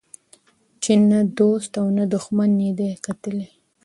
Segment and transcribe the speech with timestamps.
[0.81, 3.47] چي نه دو ست او نه دښمن یې دی کتلی